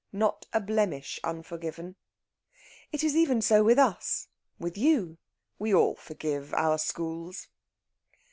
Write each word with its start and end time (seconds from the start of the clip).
Not 0.11 0.47
a 0.51 0.59
blemish 0.59 1.19
unforgiven. 1.23 1.95
It 2.91 3.03
is 3.03 3.15
even 3.15 3.39
so 3.39 3.63
with 3.63 3.77
us, 3.77 4.29
with 4.57 4.75
you; 4.75 5.19
we 5.59 5.71
all 5.75 5.95
forgive 5.95 6.55
our 6.55 6.79
schools. 6.79 7.49